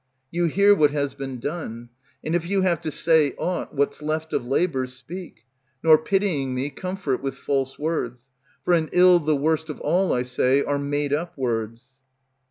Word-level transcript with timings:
You 0.31 0.45
hear 0.45 0.73
what 0.73 0.89
has 0.89 1.13
been 1.13 1.39
done; 1.39 1.89
and 2.23 2.33
if 2.33 2.49
you 2.49 2.61
have 2.63 2.81
to 2.81 2.91
say 2.91 3.33
aught, 3.37 3.75
What's 3.75 4.01
left 4.01 4.33
of 4.33 4.47
labors, 4.47 4.93
speak; 4.93 5.45
nor 5.83 5.99
pitying 5.99 6.55
me 6.55 6.71
Comfort 6.71 7.21
with 7.21 7.35
false 7.35 7.77
words; 7.77 8.31
for 8.65 8.73
an 8.73 8.89
ill 8.93 9.19
The 9.19 9.35
worst 9.35 9.69
of 9.69 9.79
all, 9.79 10.11
I 10.11 10.23
say, 10.23 10.63
are 10.63 10.79
made 10.79 11.13
up 11.13 11.37
words. 11.37 11.83